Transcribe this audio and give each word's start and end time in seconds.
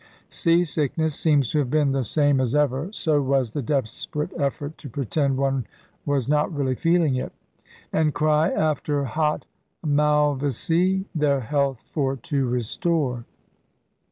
Seasickness 0.29 1.13
seems 1.13 1.51
to 1.51 1.59
have 1.59 1.69
been 1.69 1.91
the 1.91 2.03
same 2.03 2.41
as 2.41 2.55
ever— 2.55 2.91
so 2.91 3.21
was 3.21 3.51
the 3.51 3.61
desperate 3.61 4.31
effort 4.35 4.75
to 4.79 4.89
pretend 4.89 5.37
one 5.37 5.67
was 6.07 6.27
not 6.27 6.51
really 6.51 6.73
feeling 6.73 7.15
it: 7.17 7.31
And 7.93 8.11
cry 8.11 8.49
after 8.49 9.03
hot 9.03 9.45
malvesy 9.85 11.05
—* 11.11 11.13
Their 11.13 11.41
health 11.41 11.83
for 11.93 12.15
to 12.15 12.47
restore.' 12.47 13.25